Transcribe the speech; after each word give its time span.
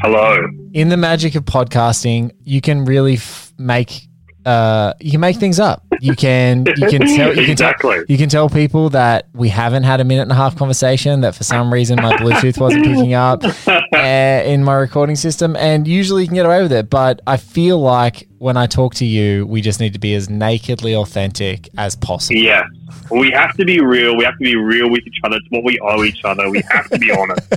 Hello. 0.00 0.46
In 0.74 0.90
the 0.90 0.96
magic 0.96 1.34
of 1.34 1.44
podcasting, 1.44 2.30
you 2.44 2.60
can 2.60 2.84
really 2.84 3.14
f- 3.14 3.52
make 3.58 4.08
uh, 4.46 4.94
you 5.00 5.10
can 5.12 5.20
make 5.20 5.36
things 5.36 5.58
up. 5.60 5.84
You 6.00 6.14
can 6.14 6.64
you 6.76 6.88
can 6.88 7.00
tell 7.00 7.30
you 7.30 7.42
can 7.42 7.50
Exactly. 7.50 7.96
tell 7.96 8.04
you 8.08 8.16
can 8.16 8.28
tell 8.28 8.48
people 8.48 8.88
that 8.90 9.28
we 9.34 9.48
haven't 9.48 9.82
had 9.82 10.00
a 10.00 10.04
minute 10.04 10.22
and 10.22 10.32
a 10.32 10.36
half 10.36 10.56
conversation 10.56 11.22
that 11.22 11.34
for 11.34 11.42
some 11.44 11.72
reason 11.72 11.96
my 11.96 12.16
Bluetooth 12.16 12.58
wasn't 12.58 12.84
picking 12.84 13.14
up 13.14 13.42
uh, 13.66 13.98
in 13.98 14.62
my 14.64 14.74
recording 14.74 15.16
system, 15.16 15.56
and 15.56 15.88
usually 15.88 16.22
you 16.22 16.28
can 16.28 16.36
get 16.36 16.46
away 16.46 16.62
with 16.62 16.72
it. 16.72 16.88
But 16.88 17.20
I 17.26 17.36
feel 17.36 17.80
like 17.80 18.28
when 18.38 18.56
I 18.56 18.66
talk 18.66 18.94
to 18.96 19.04
you, 19.04 19.44
we 19.46 19.60
just 19.60 19.80
need 19.80 19.92
to 19.94 19.98
be 19.98 20.14
as 20.14 20.30
nakedly 20.30 20.94
authentic 20.94 21.68
as 21.76 21.96
possible. 21.96 22.40
Yeah. 22.40 22.64
We 23.10 23.30
have 23.32 23.54
to 23.56 23.64
be 23.64 23.80
real. 23.80 24.16
We 24.16 24.24
have 24.24 24.34
to 24.38 24.44
be 24.44 24.54
real 24.56 24.88
with 24.88 25.04
each 25.06 25.18
other. 25.24 25.36
It's 25.36 25.46
what 25.50 25.64
we 25.64 25.78
owe 25.80 26.04
each 26.04 26.24
other. 26.24 26.48
We 26.48 26.62
have 26.70 26.88
to 26.90 26.98
be 26.98 27.10
honest. 27.10 27.40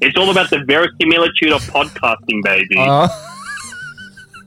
it's 0.00 0.16
all 0.16 0.30
about 0.30 0.48
the 0.50 0.64
verisimilitude 0.64 1.52
of 1.52 1.62
podcasting, 1.64 2.42
baby. 2.42 2.76
Uh, 2.78 3.06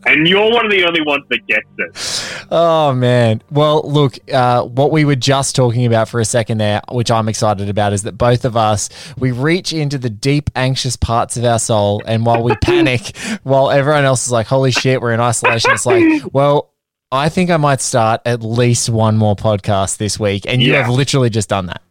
and 0.05 0.27
you're 0.27 0.51
one 0.51 0.65
of 0.65 0.71
the 0.71 0.83
only 0.85 1.01
ones 1.01 1.23
that 1.29 1.45
gets 1.47 1.67
it. 1.77 2.45
Oh 2.51 2.93
man. 2.93 3.41
Well, 3.51 3.81
look, 3.83 4.17
uh, 4.33 4.63
what 4.63 4.91
we 4.91 5.05
were 5.05 5.15
just 5.15 5.55
talking 5.55 5.85
about 5.85 6.09
for 6.09 6.19
a 6.19 6.25
second 6.25 6.57
there, 6.57 6.81
which 6.91 7.11
I'm 7.11 7.27
excited 7.29 7.69
about, 7.69 7.93
is 7.93 8.03
that 8.03 8.13
both 8.17 8.45
of 8.45 8.55
us 8.57 8.89
we 9.17 9.31
reach 9.31 9.73
into 9.73 9.97
the 9.97 10.09
deep, 10.09 10.49
anxious 10.55 10.95
parts 10.95 11.37
of 11.37 11.43
our 11.45 11.59
soul, 11.59 12.01
and 12.05 12.25
while 12.25 12.41
we 12.43 12.55
panic, 12.63 13.15
while 13.43 13.69
everyone 13.71 14.05
else 14.05 14.25
is 14.25 14.31
like, 14.31 14.47
"Holy 14.47 14.71
shit, 14.71 15.01
we're 15.01 15.11
in 15.13 15.19
isolation," 15.19 15.71
it's 15.71 15.85
like, 15.85 16.03
well. 16.33 16.71
I 17.11 17.27
think 17.29 17.49
I 17.49 17.57
might 17.57 17.81
start 17.81 18.21
at 18.23 18.43
least 18.43 18.87
one 18.87 19.17
more 19.17 19.35
podcast 19.35 19.97
this 19.97 20.19
week, 20.19 20.43
and 20.47 20.61
you 20.61 20.73
Yeah. 20.73 20.83
have 20.83 20.93
literally 20.93 21.31
just 21.31 21.49
done 21.49 21.65
that. 21.65 21.81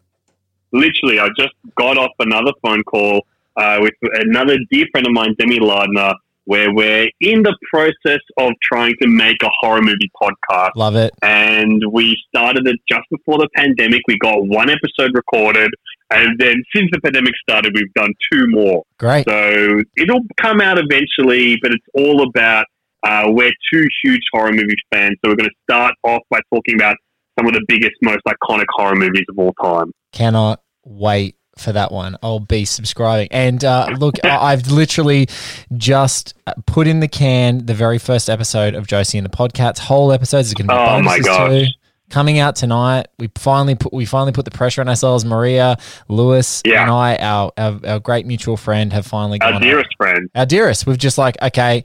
Literally, 0.72 1.18
I 1.18 1.26
just 1.36 1.54
got 1.76 1.98
off 1.98 2.12
another 2.20 2.52
phone 2.62 2.84
call 2.84 3.26
uh, 3.56 3.78
with 3.80 3.94
another 4.12 4.56
dear 4.70 4.86
friend 4.92 5.08
of 5.08 5.12
mine, 5.12 5.34
Demi 5.36 5.58
Lardner, 5.58 6.12
where 6.48 6.72
we're 6.72 7.10
in 7.20 7.42
the 7.42 7.54
process 7.70 8.20
of 8.38 8.52
trying 8.62 8.94
to 9.02 9.06
make 9.06 9.36
a 9.42 9.50
horror 9.60 9.82
movie 9.82 10.10
podcast. 10.20 10.70
Love 10.76 10.96
it. 10.96 11.12
and 11.22 11.82
we 11.92 12.16
started 12.26 12.66
it 12.66 12.76
just 12.88 13.04
before 13.10 13.36
the 13.36 13.48
pandemic. 13.54 14.00
We 14.08 14.16
got 14.18 14.46
one 14.46 14.70
episode 14.70 15.14
recorded, 15.14 15.70
and 16.10 16.38
then 16.38 16.54
since 16.74 16.88
the 16.90 17.02
pandemic 17.02 17.34
started, 17.46 17.74
we've 17.74 17.92
done 17.92 18.14
two 18.32 18.46
more. 18.48 18.82
Great. 18.98 19.26
So 19.28 19.82
it'll 19.98 20.22
come 20.40 20.62
out 20.62 20.78
eventually, 20.78 21.58
but 21.60 21.72
it's 21.72 21.84
all 21.94 22.26
about 22.26 22.64
uh, 23.02 23.24
we're 23.26 23.52
two 23.70 23.86
huge 24.02 24.22
horror 24.32 24.52
movie 24.52 24.74
fans. 24.90 25.16
So 25.22 25.30
we're 25.30 25.36
going 25.36 25.50
to 25.50 25.56
start 25.70 25.92
off 26.04 26.22
by 26.30 26.40
talking 26.50 26.76
about 26.76 26.96
some 27.38 27.46
of 27.46 27.52
the 27.52 27.64
biggest, 27.68 27.92
most 28.00 28.22
iconic 28.26 28.64
horror 28.70 28.96
movies 28.96 29.24
of 29.28 29.38
all 29.38 29.52
time. 29.62 29.92
Cannot 30.12 30.62
wait 30.86 31.36
for 31.58 31.72
that 31.72 31.92
one. 31.92 32.16
I'll 32.22 32.40
be 32.40 32.64
subscribing. 32.64 33.28
And 33.30 33.64
uh, 33.64 33.88
look, 33.98 34.14
I've 34.24 34.68
literally 34.70 35.28
just 35.76 36.34
put 36.66 36.86
in 36.86 37.00
the 37.00 37.08
can 37.08 37.66
the 37.66 37.74
very 37.74 37.98
first 37.98 38.28
episode 38.30 38.74
of 38.74 38.86
Josie 38.86 39.18
and 39.18 39.24
the 39.24 39.30
Podcasts. 39.36 39.78
Whole 39.78 40.12
episodes 40.12 40.48
is 40.48 40.54
going 40.54 40.68
to 40.68 40.74
be 40.74 40.78
Oh, 40.78 41.02
bonuses 41.02 41.70
too. 41.70 41.72
Coming 42.10 42.38
out 42.38 42.56
tonight, 42.56 43.08
we 43.18 43.28
finally 43.36 43.74
put 43.74 43.92
we 43.92 44.06
finally 44.06 44.32
put 44.32 44.46
the 44.46 44.50
pressure 44.50 44.80
on 44.80 44.88
ourselves. 44.88 45.26
Maria, 45.26 45.76
Lewis, 46.08 46.62
Yeah. 46.64 46.82
and 46.82 46.90
I, 46.90 47.16
our, 47.16 47.52
our 47.58 47.80
our 47.86 48.00
great 48.00 48.24
mutual 48.24 48.56
friend, 48.56 48.92
have 48.94 49.06
finally 49.06 49.38
gone. 49.38 49.52
Our 49.54 49.60
dearest 49.60 49.90
friend. 49.98 50.30
our 50.34 50.46
dearest. 50.46 50.86
We've 50.86 50.96
just 50.96 51.18
like, 51.18 51.36
okay, 51.42 51.84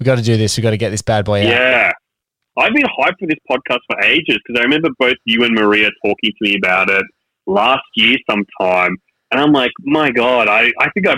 we 0.00 0.04
got 0.04 0.16
to 0.16 0.22
do 0.24 0.36
this. 0.36 0.56
We 0.56 0.64
got 0.64 0.70
to 0.70 0.76
get 0.76 0.90
this 0.90 1.02
bad 1.02 1.24
boy 1.24 1.42
out. 1.42 1.48
Yeah. 1.48 1.92
I've 2.58 2.74
been 2.74 2.82
hyped 2.84 3.18
for 3.20 3.26
this 3.28 3.38
podcast 3.48 3.78
for 3.88 4.02
ages 4.04 4.36
because 4.44 4.58
I 4.60 4.62
remember 4.64 4.88
both 4.98 5.14
you 5.26 5.44
and 5.44 5.54
Maria 5.54 5.90
talking 6.04 6.32
to 6.32 6.36
me 6.40 6.56
about 6.62 6.90
it 6.90 7.04
last 7.46 7.82
year 7.94 8.16
sometime. 8.28 8.96
And 9.30 9.40
I'm 9.40 9.52
like, 9.52 9.72
my 9.80 10.10
God, 10.10 10.48
I, 10.48 10.72
I 10.78 10.90
think 10.90 11.08
I 11.08 11.16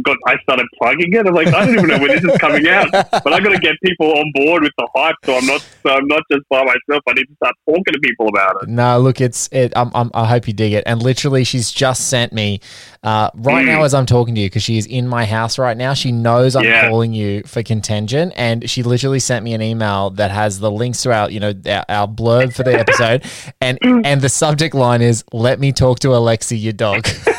got, 0.00 0.16
I 0.26 0.36
started 0.42 0.66
plugging 0.80 1.12
it. 1.12 1.26
I'm 1.26 1.34
like, 1.34 1.48
I 1.54 1.64
don't 1.64 1.74
even 1.74 1.88
know 1.88 1.98
when 1.98 2.10
this 2.10 2.22
is 2.24 2.32
coming 2.40 2.66
out, 2.68 2.88
but 2.92 3.32
I 3.32 3.40
got 3.40 3.50
to 3.50 3.58
get 3.58 3.74
people 3.84 4.10
on 4.12 4.32
board 4.34 4.62
with 4.62 4.72
the 4.78 4.88
hype. 4.94 5.14
So 5.28 5.36
I'm 5.36 5.44
not, 5.44 5.60
so 5.86 5.92
I'm 5.92 6.06
not 6.06 6.22
just 6.32 6.42
by 6.48 6.60
myself. 6.64 7.02
I 7.08 7.12
need 7.14 7.24
to 7.26 7.34
start 7.36 7.54
talking 7.68 7.92
to 7.92 7.98
people 8.02 8.28
about 8.28 8.62
it. 8.62 8.68
No, 8.68 8.98
look, 9.00 9.20
it's 9.20 9.48
it. 9.52 9.72
I'm, 9.76 9.90
I'm, 9.94 10.10
I 10.14 10.24
hope 10.26 10.46
you 10.46 10.54
dig 10.54 10.72
it. 10.72 10.82
And 10.86 11.02
literally, 11.02 11.44
she's 11.44 11.70
just 11.70 12.08
sent 12.08 12.32
me 12.32 12.60
uh, 13.02 13.30
right 13.34 13.66
now 13.66 13.82
as 13.82 13.92
I'm 13.92 14.06
talking 14.06 14.34
to 14.36 14.40
you 14.40 14.46
because 14.48 14.62
she 14.62 14.78
is 14.78 14.86
in 14.86 15.06
my 15.08 15.26
house 15.26 15.58
right 15.58 15.76
now. 15.76 15.92
She 15.94 16.12
knows 16.12 16.56
I'm 16.56 16.64
Yeah. 16.64 16.88
calling 16.88 17.12
you 17.12 17.42
for 17.44 17.62
contention, 17.62 18.32
and 18.32 18.70
she 18.70 18.82
literally 18.82 19.18
sent 19.18 19.44
me 19.44 19.52
an 19.54 19.60
email 19.62 20.10
that 20.10 20.30
has 20.30 20.60
the 20.60 20.70
links 20.70 21.02
to 21.02 21.12
our, 21.12 21.30
you 21.30 21.40
know, 21.40 21.52
our, 21.66 21.84
our 21.88 22.08
blurb 22.08 22.54
for 22.54 22.62
the 22.62 22.78
episode, 22.78 23.24
and 23.60 23.78
and 24.06 24.20
the 24.20 24.28
subject 24.28 24.74
line 24.74 25.02
is 25.02 25.24
"Let 25.32 25.58
me 25.60 25.72
talk 25.72 25.98
to 26.00 26.08
Alexi, 26.08 26.60
your 26.62 26.72
dog." 26.72 27.06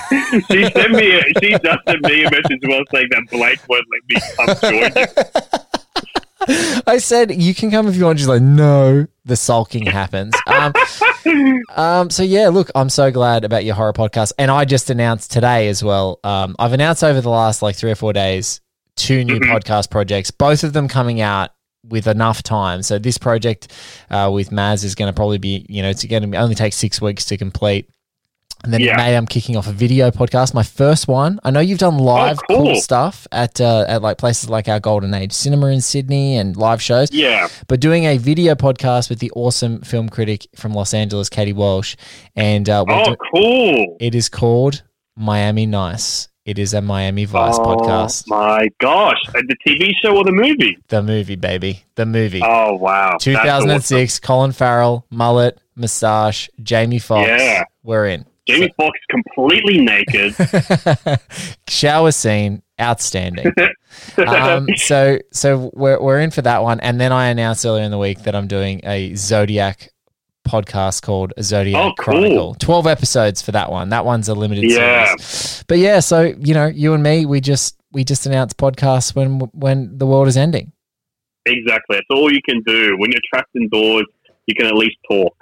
She 0.51 0.69
sent 0.71 0.91
me, 0.91 1.11
a, 1.17 1.23
she 1.39 1.49
just 1.51 1.81
sent 1.87 2.01
me 2.03 2.23
a 2.23 2.31
message 2.31 2.59
as 2.63 2.67
well 2.67 2.83
saying 2.93 3.07
that 3.11 3.27
Blake 3.29 3.59
won't 3.67 3.85
let 3.91 4.01
me 4.07 4.15
come 4.35 4.71
join 4.71 4.91
you. 4.95 6.83
I 6.87 6.97
said 6.97 7.31
you 7.41 7.55
can 7.55 7.71
come 7.71 7.87
if 7.87 7.95
you 7.95 8.05
want. 8.05 8.19
She's 8.19 8.27
like, 8.27 8.41
no, 8.41 9.07
the 9.25 9.35
sulking 9.35 9.85
happens. 9.85 10.33
Um, 10.47 10.73
um, 11.75 12.09
so 12.09 12.23
yeah, 12.23 12.49
look, 12.49 12.69
I'm 12.75 12.89
so 12.89 13.11
glad 13.11 13.45
about 13.45 13.63
your 13.63 13.75
horror 13.75 13.93
podcast, 13.93 14.33
and 14.37 14.51
I 14.51 14.65
just 14.65 14.89
announced 14.89 15.31
today 15.31 15.69
as 15.69 15.83
well. 15.83 16.19
Um, 16.23 16.55
I've 16.59 16.73
announced 16.73 17.03
over 17.03 17.21
the 17.21 17.29
last 17.29 17.61
like 17.61 17.75
three 17.75 17.91
or 17.91 17.95
four 17.95 18.11
days 18.13 18.59
two 18.95 19.23
new 19.23 19.39
podcast 19.39 19.89
projects, 19.89 20.31
both 20.31 20.63
of 20.63 20.73
them 20.73 20.87
coming 20.87 21.21
out 21.21 21.51
with 21.87 22.07
enough 22.07 22.43
time. 22.43 22.81
So 22.81 22.99
this 22.99 23.17
project 23.17 23.71
uh, 24.09 24.29
with 24.33 24.49
Maz 24.51 24.83
is 24.83 24.95
going 24.95 25.09
to 25.09 25.13
probably 25.13 25.37
be, 25.37 25.65
you 25.69 25.81
know, 25.81 25.89
it's 25.89 26.03
going 26.05 26.29
to 26.31 26.37
only 26.37 26.55
take 26.55 26.73
six 26.73 27.01
weeks 27.01 27.25
to 27.25 27.37
complete. 27.37 27.89
And 28.63 28.71
then 28.73 28.79
Yeah. 28.79 28.91
in 28.91 28.97
May, 28.97 29.17
I'm 29.17 29.25
kicking 29.27 29.57
off 29.57 29.67
a 29.67 29.73
video 29.73 30.09
podcast, 30.09 30.53
my 30.53 30.63
first 30.63 31.07
one. 31.09 31.39
I 31.43 31.51
know 31.51 31.59
you've 31.59 31.79
done 31.79 31.97
live 31.97 32.39
cool. 32.47 32.57
cool 32.63 32.75
stuff 32.75 33.27
at 33.31 33.59
uh, 33.59 33.83
at 33.89 34.01
like 34.01 34.17
places 34.17 34.49
like 34.49 34.69
our 34.69 34.79
Golden 34.79 35.13
Age 35.13 35.33
Cinema 35.33 35.67
in 35.67 35.81
Sydney 35.81 36.37
and 36.37 36.55
live 36.55 36.81
shows 36.81 37.09
Yeah. 37.11 37.49
but 37.67 37.81
doing 37.81 38.05
a 38.05 38.17
video 38.17 38.55
podcast 38.55 39.09
with 39.09 39.19
the 39.19 39.31
awesome 39.35 39.81
film 39.81 40.07
critic 40.07 40.47
from 40.55 40.73
Los 40.73 40.93
Angeles, 40.93 41.27
Katie 41.27 41.51
Walsh, 41.51 41.95
and 42.37 42.69
uh, 42.69 42.85
we're 42.87 42.93
Oh, 43.01 43.05
do- 43.05 43.15
cool. 43.33 43.97
it 43.99 44.15
is 44.15 44.29
called 44.29 44.83
Miami 45.17 45.65
Nice. 45.65 46.29
It 46.45 46.57
is 46.59 46.73
a 46.73 46.81
Miami 46.81 47.23
Vice 47.25 47.55
oh, 47.57 47.63
podcast. 47.65 48.27
My 48.27 48.67
gosh, 48.79 49.17
the 49.33 49.55
TV 49.67 49.91
show 50.01 50.15
or 50.17 50.23
the 50.25 50.31
movie? 50.33 50.77
The 50.89 51.01
movie, 51.03 51.35
baby. 51.37 51.83
The 51.95 52.05
movie. 52.05 52.41
Oh 52.43 52.75
wow, 52.75 53.11
That's 53.11 53.23
2006, 53.25 54.19
Colin 54.19 54.51
Farrell, 54.53 55.05
mullet, 55.09 55.57
moustache, 55.75 56.49
Jamie 56.61 56.99
Foxx. 56.99 57.27
Yeah. 57.29 57.63
We're 57.83 58.07
in. 58.07 58.25
Jamie 58.47 58.73
Foxx 58.77 58.99
completely 59.09 59.79
naked. 59.79 60.35
Shower 61.67 62.11
scene, 62.11 62.61
outstanding. 62.79 63.51
um, 64.27 64.67
so 64.75 65.17
so 65.31 65.71
we're 65.73 66.01
we're 66.01 66.19
in 66.19 66.31
for 66.31 66.41
that 66.41 66.61
one, 66.61 66.79
and 66.81 66.99
then 66.99 67.11
I 67.11 67.27
announced 67.27 67.65
earlier 67.65 67.83
in 67.83 67.91
the 67.91 67.97
week 67.97 68.23
that 68.23 68.35
I'm 68.35 68.47
doing 68.47 68.81
a 68.83 69.15
Zodiac 69.15 69.89
podcast 70.47 71.01
called 71.03 71.31
Zodiac 71.41 71.79
Oh, 71.81 71.93
cool. 71.97 72.03
Chronicle. 72.03 72.55
Twelve 72.55 72.85
episodes 72.87 73.41
for 73.41 73.51
that 73.53 73.71
one. 73.71 73.89
That 73.89 74.03
one's 74.05 74.27
a 74.27 74.33
limited 74.35 74.65
Yeah. 74.69 75.15
series. 75.15 75.63
But 75.67 75.77
yeah, 75.77 75.99
so 76.01 76.33
you 76.37 76.53
know, 76.53 76.65
you 76.67 76.93
and 76.93 77.01
me, 77.01 77.25
we 77.25 77.39
just 77.39 77.77
we 77.93 78.03
just 78.03 78.25
announced 78.25 78.57
podcasts 78.57 79.15
when 79.15 79.39
when 79.53 79.97
the 79.97 80.05
world 80.05 80.27
is 80.27 80.35
ending. 80.35 80.73
exactly, 81.45 81.95
that's 81.97 82.07
all 82.09 82.31
you 82.31 82.41
can 82.47 82.61
do 82.65 82.97
when 82.97 83.11
you're 83.11 83.21
trapped 83.33 83.55
indoors. 83.55 84.05
You 84.47 84.55
can 84.55 84.65
at 84.65 84.73
least 84.75 84.97
talk. 85.09 85.33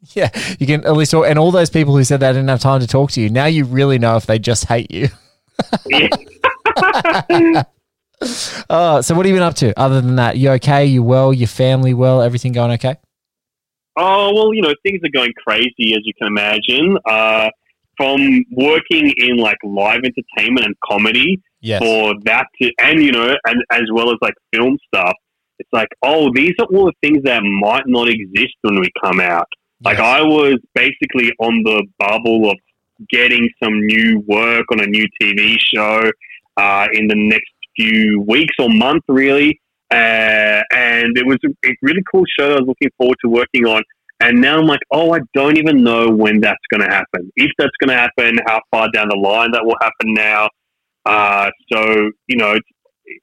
Yeah, 0.14 0.30
you 0.60 0.66
can 0.66 0.84
at 0.84 0.92
least 0.92 1.10
talk. 1.10 1.26
And 1.26 1.38
all 1.40 1.50
those 1.50 1.70
people 1.70 1.96
who 1.96 2.04
said 2.04 2.20
they 2.20 2.28
didn't 2.28 2.48
have 2.48 2.60
time 2.60 2.80
to 2.80 2.86
talk 2.86 3.10
to 3.12 3.20
you, 3.20 3.28
now 3.30 3.46
you 3.46 3.64
really 3.64 3.98
know 3.98 4.16
if 4.16 4.26
they 4.26 4.38
just 4.38 4.64
hate 4.66 4.90
you. 4.92 5.08
Oh, 8.70 9.00
so 9.00 9.14
what 9.14 9.26
have 9.26 9.30
you 9.30 9.36
been 9.36 9.42
up 9.42 9.54
to? 9.56 9.78
Other 9.78 10.00
than 10.00 10.16
that, 10.16 10.36
you 10.36 10.50
okay? 10.50 10.84
You 10.84 11.04
well? 11.04 11.32
Your 11.32 11.46
family 11.46 11.94
well? 11.94 12.20
Everything 12.20 12.52
going 12.52 12.72
okay? 12.72 12.96
Oh 13.96 14.32
well, 14.34 14.52
you 14.52 14.60
know 14.62 14.74
things 14.82 15.00
are 15.04 15.10
going 15.10 15.32
crazy 15.46 15.94
as 15.94 16.00
you 16.04 16.12
can 16.18 16.26
imagine. 16.26 16.98
Uh, 17.04 17.48
from 17.96 18.44
working 18.52 19.12
in 19.16 19.36
like 19.36 19.58
live 19.64 20.00
entertainment 20.04 20.66
and 20.66 20.74
comedy 20.84 21.40
Yes. 21.60 21.80
for 21.82 22.14
that, 22.24 22.46
to, 22.62 22.70
and 22.80 23.02
you 23.02 23.10
know, 23.10 23.34
and 23.46 23.62
as 23.72 23.82
well 23.92 24.10
as 24.10 24.16
like 24.22 24.34
film 24.52 24.78
stuff. 24.92 25.14
It's 25.58 25.68
like, 25.72 25.88
oh, 26.04 26.30
these 26.32 26.52
are 26.60 26.66
all 26.72 26.86
the 26.86 26.92
things 27.02 27.22
that 27.24 27.42
might 27.42 27.82
not 27.86 28.08
exist 28.08 28.54
when 28.62 28.78
we 28.78 28.88
come 29.02 29.18
out. 29.18 29.48
Like. 29.82 29.98
I 29.98 30.22
was 30.22 30.56
basically 30.74 31.32
on 31.38 31.62
the 31.62 31.86
bubble 31.98 32.50
of 32.50 32.56
getting 33.08 33.48
some 33.62 33.78
new 33.86 34.22
work 34.26 34.66
on 34.72 34.80
a 34.80 34.86
new 34.86 35.06
TV 35.20 35.56
show 35.72 36.10
uh, 36.56 36.88
in 36.92 37.06
the 37.06 37.14
next 37.14 37.50
few 37.76 38.24
weeks 38.28 38.54
or 38.58 38.68
month, 38.68 39.04
really. 39.08 39.60
Uh, 39.90 40.62
and 40.72 41.16
it 41.16 41.26
was 41.26 41.38
a, 41.46 41.68
a 41.68 41.74
really 41.82 42.02
cool 42.12 42.24
show 42.38 42.50
I 42.50 42.60
was 42.60 42.64
looking 42.66 42.90
forward 42.98 43.16
to 43.24 43.30
working 43.30 43.66
on. 43.66 43.82
And 44.20 44.40
now 44.40 44.58
I'm 44.58 44.66
like, 44.66 44.80
oh, 44.90 45.14
I 45.14 45.20
don't 45.32 45.56
even 45.58 45.84
know 45.84 46.08
when 46.10 46.40
that's 46.40 46.58
going 46.72 46.80
to 46.80 46.92
happen. 46.92 47.30
If 47.36 47.52
that's 47.56 47.72
going 47.80 47.90
to 47.90 47.96
happen, 47.96 48.36
how 48.46 48.60
far 48.70 48.90
down 48.90 49.08
the 49.08 49.16
line 49.16 49.52
that 49.52 49.64
will 49.64 49.76
happen 49.80 50.12
now. 50.12 50.48
Uh, 51.06 51.50
so, 51.72 52.10
you 52.26 52.36
know, 52.36 52.58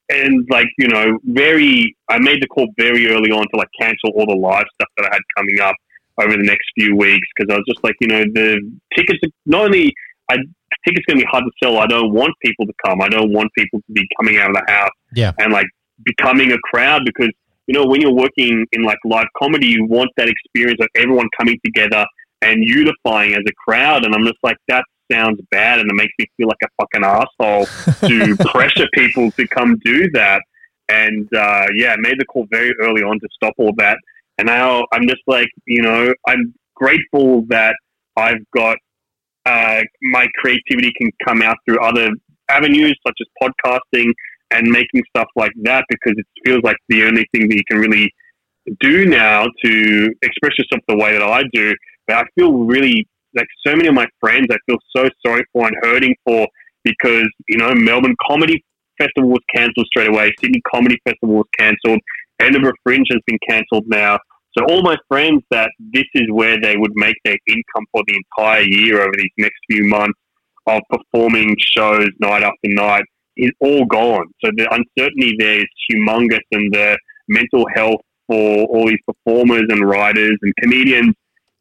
and 0.08 0.46
like, 0.50 0.66
you 0.78 0.88
know, 0.88 1.18
very, 1.24 1.94
I 2.08 2.18
made 2.18 2.42
the 2.42 2.46
call 2.46 2.66
very 2.78 3.06
early 3.08 3.30
on 3.30 3.46
to 3.52 3.56
like 3.56 3.68
cancel 3.78 4.10
all 4.16 4.26
the 4.26 4.34
live 4.34 4.64
stuff 4.74 4.88
that 4.96 5.10
I 5.10 5.14
had 5.14 5.20
coming 5.36 5.60
up 5.60 5.76
over 6.20 6.32
the 6.32 6.42
next 6.42 6.66
few 6.78 6.96
weeks 6.96 7.26
because 7.36 7.52
I 7.52 7.56
was 7.56 7.64
just 7.68 7.82
like, 7.84 7.94
you 8.00 8.08
know, 8.08 8.22
the 8.32 8.60
tickets, 8.96 9.18
are- 9.24 9.28
not 9.46 9.66
only, 9.66 9.92
I, 10.30 10.36
think 10.84 10.98
it's 10.98 11.06
going 11.06 11.18
to 11.18 11.24
be 11.24 11.28
hard 11.30 11.44
to 11.44 11.50
sell. 11.62 11.78
I 11.78 11.86
don't 11.86 12.12
want 12.12 12.32
people 12.44 12.64
to 12.66 12.72
come. 12.84 13.00
I 13.00 13.08
don't 13.08 13.32
want 13.32 13.50
people 13.58 13.80
to 13.80 13.92
be 13.92 14.06
coming 14.20 14.38
out 14.38 14.50
of 14.50 14.56
the 14.56 14.72
house 14.72 14.90
Yeah. 15.14 15.32
and 15.38 15.52
like 15.52 15.66
becoming 16.04 16.52
a 16.52 16.58
crowd 16.58 17.02
because 17.04 17.30
you 17.66 17.74
know 17.74 17.84
when 17.84 18.00
you're 18.00 18.12
working 18.14 18.64
in 18.72 18.82
like 18.82 18.98
live 19.04 19.26
comedy, 19.36 19.66
you 19.66 19.84
want 19.86 20.10
that 20.16 20.28
experience 20.28 20.78
of 20.80 20.86
everyone 20.94 21.28
coming 21.38 21.58
together 21.64 22.04
and 22.42 22.62
unifying 22.62 23.32
as 23.32 23.40
a 23.48 23.52
crowd. 23.64 24.04
And 24.04 24.14
I'm 24.14 24.22
just 24.24 24.38
like 24.44 24.56
that 24.68 24.84
sounds 25.10 25.40
bad, 25.50 25.80
and 25.80 25.90
it 25.90 25.94
makes 25.94 26.12
me 26.18 26.26
feel 26.36 26.46
like 26.48 26.58
a 26.62 26.68
fucking 26.80 27.04
asshole 27.04 27.66
to 28.08 28.36
pressure 28.52 28.86
people 28.94 29.30
to 29.32 29.48
come 29.48 29.78
do 29.84 30.08
that. 30.12 30.42
And 30.88 31.32
uh, 31.34 31.66
yeah, 31.74 31.92
I 31.94 31.96
made 31.98 32.20
the 32.20 32.24
call 32.26 32.46
very 32.50 32.72
early 32.80 33.02
on 33.02 33.18
to 33.18 33.28
stop 33.34 33.54
all 33.58 33.72
that. 33.78 33.98
And 34.38 34.46
now 34.46 34.84
I'm 34.92 35.08
just 35.08 35.22
like, 35.26 35.48
you 35.66 35.82
know, 35.82 36.12
I'm 36.26 36.54
grateful 36.74 37.44
that 37.48 37.74
I've 38.16 38.42
got 38.54 38.76
uh, 39.46 39.82
my 40.02 40.26
creativity 40.36 40.92
can 41.00 41.10
come 41.26 41.42
out 41.42 41.56
through 41.66 41.78
other 41.80 42.10
avenues 42.48 42.98
such 43.06 43.16
as 43.20 43.26
podcasting 43.42 44.10
and 44.50 44.68
making 44.68 45.02
stuff 45.08 45.28
like 45.36 45.52
that 45.62 45.84
because 45.88 46.14
it 46.16 46.26
feels 46.44 46.60
like 46.62 46.76
the 46.88 47.04
only 47.04 47.26
thing 47.32 47.48
that 47.48 47.56
you 47.56 47.64
can 47.68 47.78
really 47.78 48.12
do 48.80 49.06
now 49.06 49.46
to 49.64 50.12
express 50.22 50.52
yourself 50.58 50.82
the 50.88 50.96
way 50.96 51.12
that 51.12 51.22
I 51.22 51.42
do. 51.52 51.74
But 52.06 52.16
I 52.16 52.24
feel 52.38 52.52
really 52.52 53.06
like 53.34 53.46
so 53.66 53.74
many 53.74 53.88
of 53.88 53.94
my 53.94 54.06
friends 54.20 54.46
I 54.50 54.56
feel 54.66 54.78
so 54.94 55.08
sorry 55.24 55.44
for 55.52 55.66
and 55.66 55.76
hurting 55.82 56.14
for 56.24 56.46
because, 56.84 57.28
you 57.48 57.58
know, 57.58 57.72
Melbourne 57.74 58.16
Comedy 58.28 58.64
Festival 58.98 59.30
was 59.30 59.42
cancelled 59.54 59.86
straight 59.86 60.08
away, 60.08 60.32
Sydney 60.40 60.62
Comedy 60.72 60.96
Festival 61.06 61.36
was 61.36 61.46
cancelled, 61.58 62.00
Edinburgh 62.40 62.74
Fringe 62.82 63.06
has 63.10 63.20
been 63.26 63.38
cancelled 63.48 63.84
now. 63.86 64.18
So 64.56 64.64
all 64.66 64.82
my 64.82 64.96
friends 65.08 65.42
that 65.50 65.70
this 65.92 66.06
is 66.14 66.26
where 66.30 66.58
they 66.60 66.76
would 66.76 66.92
make 66.94 67.16
their 67.24 67.36
income 67.46 67.86
for 67.92 68.02
the 68.06 68.16
entire 68.16 68.62
year 68.62 69.02
over 69.02 69.12
these 69.16 69.30
next 69.38 69.58
few 69.70 69.84
months 69.84 70.18
of 70.66 70.80
performing 70.90 71.56
shows 71.58 72.08
night 72.20 72.42
after 72.42 72.56
night 72.64 73.04
is 73.36 73.50
all 73.60 73.84
gone. 73.84 74.26
So 74.44 74.50
the 74.56 74.66
uncertainty 74.72 75.36
there 75.38 75.60
is 75.60 75.66
humongous, 75.90 76.40
and 76.52 76.72
the 76.72 76.98
mental 77.28 77.66
health 77.74 78.00
for 78.26 78.64
all 78.64 78.88
these 78.88 78.98
performers 79.06 79.64
and 79.68 79.86
writers 79.86 80.36
and 80.42 80.54
comedians. 80.60 81.14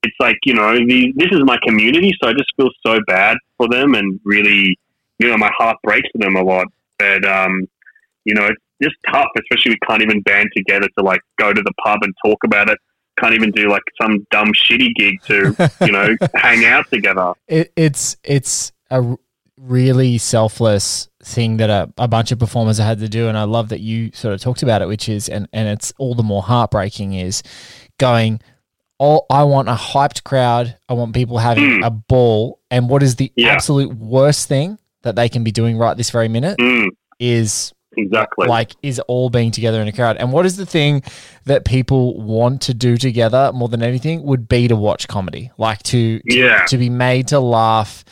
It's 0.04 0.16
like 0.19 0.38
you 0.45 0.54
know, 0.54 0.75
the, 0.75 1.13
this 1.16 1.30
is 1.31 1.42
my 1.44 1.57
community, 1.66 2.13
so 2.21 2.30
I 2.30 2.33
just 2.33 2.51
feel 2.56 2.69
so 2.86 3.00
bad 3.07 3.38
for 3.57 3.68
them, 3.68 3.95
and 3.95 4.19
really, 4.24 4.78
you 5.19 5.28
know, 5.28 5.38
my 5.38 5.51
heart 5.57 5.78
breaks 5.83 6.07
for 6.12 6.19
them 6.19 6.36
a 6.36 6.44
lot. 6.44 6.68
But 6.98 7.25
um, 7.25 7.68
you 8.24 8.36
know, 8.36 8.45
it's 8.45 8.62
just 8.81 8.95
tough, 9.12 9.27
especially 9.39 9.72
we 9.72 9.80
can't 9.88 10.01
even 10.01 10.22
band 10.22 10.50
together 10.56 10.88
to 10.98 11.04
like 11.04 11.22
go 11.39 11.54
to 11.54 11.62
the 11.62 11.72
pub 11.83 12.00
and 12.04 12.13
talk 12.25 12.38
about 12.44 12.69
it. 12.69 12.77
Can't 13.19 13.33
even 13.33 13.51
do 13.51 13.69
like 13.69 13.83
some 14.01 14.25
dumb 14.31 14.51
shitty 14.54 14.94
gig 14.95 15.16
to 15.27 15.56
you 15.81 15.92
know 15.92 16.10
hang 16.36 16.66
out 16.66 16.86
together. 16.92 17.33
it, 17.48 17.72
it's 17.77 18.18
it's 18.25 18.74
a 18.92 19.16
really 19.57 20.18
selfless 20.18 21.07
thing 21.24 21.57
that 21.57 21.69
a, 21.69 21.89
a 21.98 22.07
bunch 22.10 22.31
of 22.33 22.39
performers 22.39 22.77
have 22.77 22.86
had 22.88 23.00
to 23.00 23.07
do 23.07 23.30
and 23.30 23.38
i 23.38 23.44
love 23.44 23.69
that 23.69 23.80
you 23.80 24.12
sort 24.13 24.33
of 24.33 24.42
talked 24.42 24.62
about 24.62 24.81
it 24.81 24.88
which 24.88 25.07
is 25.07 25.30
and, 25.30 25.48
and 25.54 25.69
it's 25.69 25.94
all 25.98 26.13
the 26.13 26.21
more 26.21 26.44
heartbreaking 26.44 27.13
is 27.13 27.42
going 27.98 28.39
all 29.00 29.25
i 29.30 29.42
want 29.44 29.69
a 29.69 29.74
hyped 29.74 30.24
crowd 30.25 30.78
i 30.89 30.94
want 30.94 31.16
people 31.16 31.38
having 31.38 31.63
Mm. 31.80 31.86
a 31.88 31.89
ball 31.89 32.60
and 32.69 32.89
what 32.89 33.01
is 33.01 33.16
the 33.16 33.31
Yeah. 33.38 33.54
absolute 33.54 33.95
worst 33.95 34.50
thing 34.50 34.78
that 35.04 35.16
they 35.16 35.30
can 35.30 35.44
be 35.45 35.51
doing 35.54 35.78
right 35.78 35.95
this 35.95 36.10
very 36.12 36.28
minute 36.28 36.57
Mm, 36.60 36.89
is 37.18 37.74
exactly. 37.97 38.47
like 38.47 38.71
is 38.81 39.00
all 39.07 39.30
being 39.30 39.51
together 39.51 39.81
in 39.81 39.88
a 39.88 39.92
crowd 39.92 40.18
and 40.18 40.31
what 40.31 40.45
is 40.45 40.56
the 40.57 40.65
thing 40.65 41.01
that 41.45 41.65
people 41.65 42.19
want 42.21 42.62
to 42.62 42.74
do 42.74 42.97
together 42.97 43.51
more 43.53 43.68
than 43.69 43.81
anything 43.83 44.24
would 44.24 44.47
be 44.47 44.68
to 44.68 44.75
watch 44.75 45.07
comedy 45.07 45.52
like 45.57 45.81
to 45.83 46.19
to, 46.19 46.35
Yeah. 46.37 46.66
to 46.66 46.78
be 46.78 46.90
made 46.90 47.28
to 47.30 47.40
laugh 47.40 48.04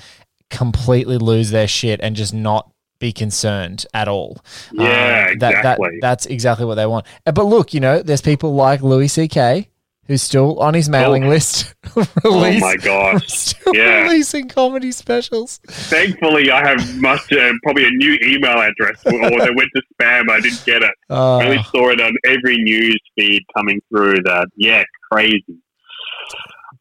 completely 0.49 1.17
lose 1.17 1.49
their 1.51 1.67
shit 1.67 1.99
and 2.03 2.15
just 2.15 2.33
not 2.33 2.69
be 2.99 3.11
concerned 3.11 3.85
at 3.93 4.07
all 4.07 4.37
Yeah, 4.71 5.27
Um, 5.31 5.39
that, 5.39 5.39
that 5.39 5.57
exactly. 5.57 5.97
that's 6.01 6.25
exactly 6.27 6.65
what 6.65 6.75
they 6.75 6.85
want 6.85 7.05
Uh, 7.25 7.31
but 7.31 7.45
look 7.45 7.73
you 7.73 7.79
know 7.79 8.01
there's 8.01 8.21
people 8.21 8.53
like 8.53 8.81
louis 8.81 9.09
ck 9.17 9.67
who's 10.07 10.21
still 10.21 10.59
on 10.59 10.73
his 10.73 10.89
mailing 10.89 11.23
Oh. 11.25 11.29
list 11.29 11.73
oh 12.23 12.59
my 12.59 12.75
gosh. 12.77 13.27
still 13.27 13.73
Yeah. 13.75 14.03
releasing 14.03 14.47
comedy 14.49 14.91
specials 14.91 15.59
Thankfully, 15.67 16.51
I 16.51 16.67
have 16.67 17.01
must 17.01 17.31
uh, 17.31 17.51
probably 17.63 17.85
a 17.87 17.91
new 17.91 18.17
email 18.23 18.59
address, 18.59 19.01
or 19.05 19.13
or 19.13 19.29
they 19.39 19.51
went 19.55 19.69
to 19.75 19.81
spam. 19.99 20.29
I 20.29 20.39
didn't 20.39 20.65
get 20.65 20.81
it. 20.83 20.91
uh, 21.09 21.37
I 21.37 21.45
only 21.45 21.63
saw 21.63 21.89
it 21.89 22.01
on 22.01 22.13
every 22.25 22.57
news 22.57 22.99
feed 23.17 23.41
coming 23.55 23.79
through. 23.89 24.15
That 24.23 24.47
yeah, 24.55 24.83
crazy. 25.11 25.43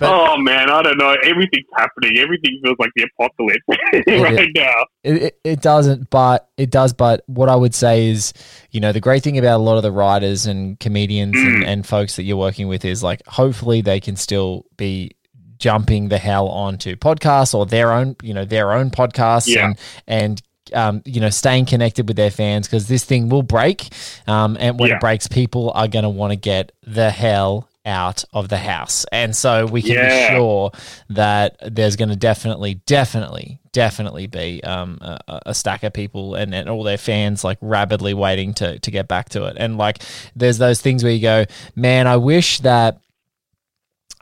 But- 0.02 0.30
oh 0.32 0.37
man, 0.38 0.71
I 0.71 0.82
don't 0.82 0.99
know. 0.99 1.16
Everything's 1.25 1.66
happening. 1.76 2.18
Everything 2.18 2.61
feels 2.62 2.76
like 2.78 2.90
the 2.97 3.06
apocalypse 3.18 3.62
right 4.06 4.49
now. 4.54 4.75
It, 5.04 5.23
it, 5.23 5.40
it 5.44 5.61
doesn't, 5.62 6.11
but 6.11 6.49
it 6.56 6.71
does. 6.71 6.92
But 6.92 7.23
what 7.26 7.49
I 7.49 7.56
would 7.56 7.75
say 7.75 8.09
is, 8.09 8.32
you 8.71 8.80
know, 8.80 8.92
the 8.92 9.00
great 9.00 9.23
thing 9.23 9.38
about 9.38 9.56
a 9.59 9.62
lot 9.62 9.76
of 9.76 9.82
the 9.82 9.92
writers 9.92 10.47
and 10.47 10.78
comedians 10.80 11.37
and, 11.37 11.64
and 11.64 11.87
folks 11.87 12.16
that 12.16 12.23
you're 12.25 12.37
working 12.37 12.68
with 12.68 12.85
is 12.85 13.02
like, 13.02 13.23
hopefully 13.26 13.80
they 13.80 14.00
can 14.00 14.16
still 14.16 14.66
be 14.76 15.12
jumping 15.59 16.09
the 16.09 16.18
hell 16.18 16.49
onto 16.49 16.97
podcasts 16.97 17.54
or 17.54 17.64
their 17.66 17.92
own, 17.92 18.16
you 18.23 18.35
know, 18.35 18.44
their 18.44 18.73
own 18.73 18.90
podcasts 18.90 19.47
Yeah. 19.47 19.66
and, 19.66 19.78
and, 20.09 20.42
um, 20.75 21.02
you 21.04 21.21
know, 21.21 21.30
staying 21.30 21.66
connected 21.66 22.09
with 22.09 22.16
their 22.16 22.30
fans 22.30 22.66
because 22.66 22.88
this 22.88 23.04
thing 23.04 23.28
will 23.28 23.42
break. 23.42 23.88
Um, 24.26 24.56
and 24.59 24.78
when 24.78 24.88
Yeah. 24.90 24.97
it 24.97 25.00
breaks, 25.00 25.28
people 25.28 25.71
are 25.75 25.87
going 25.87 26.02
to 26.04 26.09
want 26.09 26.32
to 26.32 26.37
get 26.37 26.73
the 26.87 27.11
hell 27.11 27.68
out 27.85 28.25
of 28.33 28.49
the 28.49 28.59
house. 28.59 29.05
And 29.11 29.35
so 29.35 29.67
we 29.67 29.83
can 29.83 29.97
be 29.97 30.37
sure 30.37 30.71
that 31.11 31.57
there's 31.61 31.97
going 31.97 32.11
to 32.11 32.17
definitely, 32.17 32.75
definitely, 32.87 33.59
definitely 33.73 34.27
be 34.27 34.62
um, 34.62 34.99
a, 35.01 35.41
a 35.47 35.55
stack 35.55 35.83
of 35.83 35.93
people 35.93 36.35
and, 36.35 36.55
and 36.55 36.69
all 36.69 36.85
their 36.85 36.99
fans 36.99 37.43
like 37.43 37.59
rabidly 37.61 38.15
waiting 38.15 38.55
to, 38.55 38.79
to 38.79 38.91
get 38.91 39.09
back 39.09 39.31
to 39.31 39.47
it. 39.47 39.57
And 39.59 39.79
like, 39.79 40.03
there's 40.37 40.59
those 40.59 40.81
things 40.81 41.03
where 41.03 41.12
you 41.12 41.23
go, 41.23 41.45
man, 41.75 42.07
I 42.07 42.17
wish 42.17 42.61
that, 42.61 43.01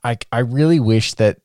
I, 0.03 0.17
I 0.33 0.39
really 0.39 0.81
wish 0.81 1.15
that 1.15 1.39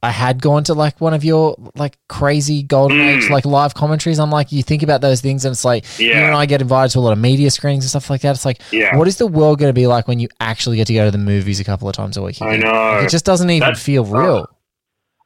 I 0.00 0.10
had 0.10 0.40
gone 0.40 0.62
to 0.64 0.74
like 0.74 1.00
one 1.00 1.12
of 1.12 1.24
your 1.24 1.56
like 1.74 1.98
crazy 2.08 2.62
golden 2.62 2.98
Mm. 2.98 3.16
age 3.16 3.30
like 3.30 3.44
live 3.44 3.74
commentaries. 3.74 4.20
I'm 4.20 4.30
like, 4.30 4.52
you 4.52 4.62
think 4.62 4.84
about 4.84 5.00
those 5.00 5.20
things, 5.20 5.44
and 5.44 5.52
it's 5.52 5.64
like 5.64 5.84
you 5.98 6.10
Yeah. 6.10 6.26
and 6.28 6.36
I 6.36 6.46
get 6.46 6.60
invited 6.62 6.92
to 6.92 6.98
a 6.98 7.00
lot 7.00 7.12
of 7.12 7.18
media 7.18 7.50
screenings 7.50 7.82
and 7.84 7.90
stuff 7.90 8.08
like 8.08 8.20
that. 8.20 8.36
It's 8.36 8.44
like, 8.44 8.60
Yeah. 8.70 8.96
what 8.96 9.08
is 9.08 9.16
the 9.16 9.26
world 9.26 9.58
going 9.58 9.70
to 9.70 9.72
be 9.74 9.86
like 9.88 10.06
when 10.06 10.20
you 10.20 10.28
actually 10.38 10.76
get 10.76 10.86
to 10.86 10.94
go 10.94 11.04
to 11.06 11.10
the 11.10 11.18
movies 11.18 11.58
a 11.58 11.64
couple 11.64 11.88
of 11.88 11.96
times 11.96 12.16
a 12.16 12.22
week? 12.22 12.40
I 12.40 12.56
know. 12.56 12.70
Like, 12.72 13.04
it 13.06 13.10
just 13.10 13.24
doesn't 13.24 13.50
even 13.50 13.60
That's- 13.60 13.82
feel 13.82 14.04
real. 14.04 14.46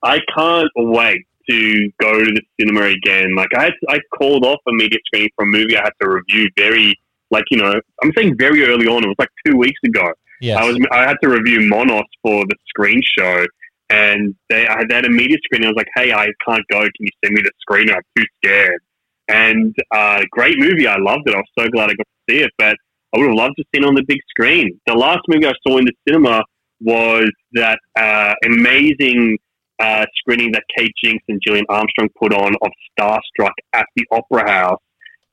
I 0.03 0.21
can't 0.37 0.71
wait 0.77 1.23
to 1.51 1.91
go 2.01 2.25
to 2.25 2.31
the 2.33 2.41
cinema 2.59 2.87
again. 2.87 3.35
Like 3.37 3.49
I 3.57 3.65
had, 3.65 3.73
I 3.91 3.99
called 4.17 4.45
off 4.45 4.59
a 4.67 4.73
media 4.73 4.99
screening 5.07 5.31
for 5.37 5.45
a 5.45 5.47
movie 5.49 5.77
I 5.77 5.83
had 5.83 5.93
to 6.03 6.09
review 6.09 6.49
very, 6.57 6.95
like 7.31 7.45
you 7.51 7.59
know, 7.59 7.75
I'm 8.03 8.13
saying 8.17 8.37
very 8.39 8.65
early 8.67 8.87
on. 8.87 9.05
It 9.05 9.09
was 9.09 9.17
like 9.19 9.29
two 9.47 9.57
weeks 9.57 9.81
ago. 9.85 10.13
yes. 10.41 10.59
I 10.59 10.65
was 10.65 10.79
I 10.91 11.03
had 11.03 11.17
to 11.23 11.29
review 11.29 11.69
Monos 11.69 12.05
for 12.23 12.45
the 12.47 12.55
screen 12.69 13.01
show, 13.19 13.45
and 13.93 14.35
they 14.49 14.67
I 14.67 14.85
had 14.91 15.05
a 15.05 15.11
media 15.11 15.37
screening. 15.45 15.67
I 15.67 15.71
was 15.71 15.77
like, 15.77 15.93
"Hey, 15.95 16.13
I 16.13 16.27
can't 16.47 16.65
go. 16.71 16.81
Can 16.81 16.93
you 17.01 17.09
send 17.23 17.35
me 17.35 17.43
the 17.43 17.53
screener? 17.65 17.95
I'm 17.95 18.03
too 18.17 18.25
scared." 18.43 18.81
And 19.29 19.75
uh, 19.95 20.23
great 20.31 20.59
movie. 20.59 20.87
I 20.87 20.97
loved 20.99 21.29
it. 21.29 21.35
I 21.35 21.39
was 21.39 21.53
so 21.59 21.69
glad 21.69 21.91
I 21.91 21.95
got 21.95 22.07
to 22.07 22.31
see 22.31 22.41
it. 22.43 22.51
But 22.59 22.77
I 23.15 23.19
would 23.19 23.27
have 23.29 23.37
loved 23.37 23.55
to 23.59 23.65
see 23.65 23.81
it 23.81 23.85
on 23.85 23.95
the 23.95 24.05
big 24.07 24.19
screen. 24.31 24.81
The 24.87 24.95
last 24.95 25.21
movie 25.29 25.47
I 25.47 25.53
saw 25.67 25.77
in 25.77 25.85
the 25.85 25.93
cinema 26.09 26.43
was 26.81 27.31
that 27.53 27.79
uh, 27.99 28.35
amazing 28.45 29.39
uh, 29.79 30.07
screening 30.17 30.53
that 30.53 30.65
Kate 30.77 30.93
Jinks 31.03 31.25
and 31.29 31.41
Gillian 31.47 31.67
Armstrong 31.69 32.09
put 32.19 32.33
on 32.33 32.55
of 32.63 32.71
Starstruck 32.99 33.53
at 33.75 33.87
the 33.97 34.05
Opera 34.11 34.51
House, 34.51 34.83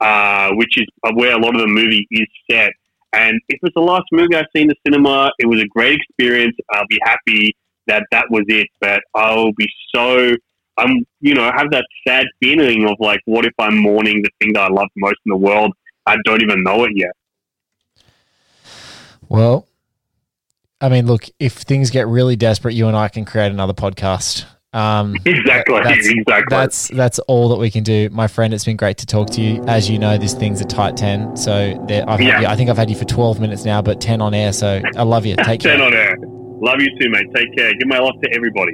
uh, 0.01 0.51
which 0.55 0.77
is 0.77 0.85
where 1.13 1.35
a 1.35 1.39
lot 1.39 1.55
of 1.55 1.61
the 1.61 1.67
movie 1.67 2.05
is 2.11 2.27
set. 2.51 2.71
And 3.13 3.39
if 3.49 3.59
it's 3.63 3.73
the 3.73 3.81
last 3.81 4.05
movie 4.11 4.35
I've 4.35 4.45
seen 4.55 4.63
in 4.63 4.67
the 4.67 4.75
cinema, 4.85 5.31
it 5.39 5.47
was 5.47 5.61
a 5.61 5.67
great 5.67 5.99
experience. 5.99 6.55
I'll 6.71 6.87
be 6.89 6.99
happy 7.03 7.55
that 7.89 8.05
that 8.11 8.25
was 8.31 8.45
it. 8.47 8.67
But 8.79 9.01
I'll 9.13 9.51
be 9.53 9.67
so, 9.93 10.33
I'm, 10.77 11.05
you 11.19 11.33
know, 11.35 11.51
have 11.53 11.69
that 11.71 11.85
sad 12.07 12.25
feeling 12.41 12.85
of 12.85 12.95
like, 12.99 13.19
what 13.25 13.45
if 13.45 13.53
I'm 13.59 13.77
mourning 13.77 14.21
the 14.23 14.29
thing 14.39 14.53
that 14.53 14.61
I 14.61 14.73
love 14.73 14.87
most 14.95 15.17
in 15.25 15.31
the 15.31 15.37
world? 15.37 15.73
I 16.05 16.15
don't 16.25 16.41
even 16.41 16.63
know 16.63 16.85
it 16.85 16.91
yet. 16.95 17.11
Well, 19.27 19.67
I 20.81 20.89
mean, 20.89 21.05
look, 21.05 21.25
if 21.39 21.53
things 21.53 21.89
get 21.89 22.07
really 22.07 22.35
desperate, 22.35 22.73
you 22.73 22.87
and 22.87 22.95
I 22.95 23.09
can 23.09 23.25
create 23.25 23.51
another 23.51 23.73
podcast. 23.73 24.45
Um, 24.71 25.15
Exactly. 25.25 25.79
that's, 25.83 26.07
exactly. 26.07 26.45
That's 26.49 26.87
that's 26.89 27.19
all 27.19 27.49
that 27.49 27.57
we 27.57 27.69
can 27.69 27.83
do, 27.83 28.09
my 28.11 28.27
friend. 28.27 28.53
It's 28.53 28.65
been 28.65 28.77
great 28.77 28.97
to 28.99 29.05
talk 29.05 29.29
to 29.31 29.41
you. 29.41 29.63
As 29.67 29.89
you 29.89 29.99
know, 29.99 30.17
this 30.17 30.33
thing's 30.33 30.61
a 30.61 30.65
tight 30.65 30.95
ten. 30.95 31.35
So 31.35 31.53
I've 31.89 31.89
had 31.89 32.19
Yeah. 32.21 32.41
you, 32.41 32.47
I 32.47 32.55
think 32.55 32.69
I've 32.69 32.77
had 32.77 32.89
you 32.89 32.95
for 32.95 33.05
twelve 33.05 33.39
minutes 33.39 33.65
now, 33.65 33.81
but 33.81 33.99
ten 33.99 34.21
on 34.21 34.33
air. 34.33 34.53
So 34.53 34.81
I 34.95 35.03
love 35.03 35.25
you. 35.25 35.35
Take 35.37 35.59
10 35.61 35.77
care. 35.77 35.85
on 35.85 35.93
air. 35.93 36.17
Love 36.61 36.81
you 36.81 36.89
too, 36.99 37.09
mate. 37.09 37.27
Take 37.33 37.55
care. 37.55 37.71
Give 37.73 37.87
my 37.87 37.99
love 37.99 38.15
to 38.21 38.29
everybody. 38.35 38.73